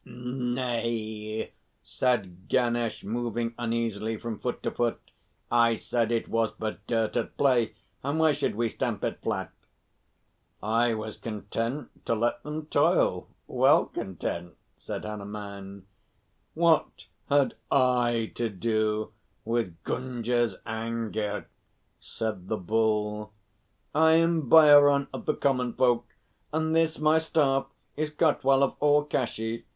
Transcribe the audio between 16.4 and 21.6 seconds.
"What had I to do with Gunga's anger?"